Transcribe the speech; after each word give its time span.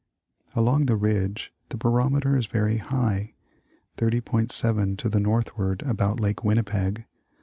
Along 0.55 0.87
the 0.87 0.95
ridge 0.95 1.53
the 1.69 1.77
barometer 1.77 2.35
is 2.35 2.47
very 2.47 2.77
high; 2.77 3.35
30.7 3.97 4.97
to 4.97 5.09
the 5.09 5.19
northward 5.19 5.83
about 5.83 6.19
Lake 6.19 6.43
Winnipeg, 6.43 6.95
30. 7.01 7.05